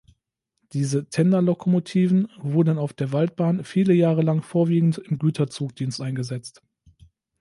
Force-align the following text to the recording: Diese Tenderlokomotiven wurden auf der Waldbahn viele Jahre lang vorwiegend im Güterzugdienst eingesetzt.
Diese 0.73 1.07
Tenderlokomotiven 1.09 2.27
wurden 2.39 2.79
auf 2.79 2.91
der 2.91 3.11
Waldbahn 3.13 3.63
viele 3.63 3.93
Jahre 3.93 4.23
lang 4.23 4.41
vorwiegend 4.41 4.97
im 4.97 5.19
Güterzugdienst 5.19 6.01
eingesetzt. 6.01 6.63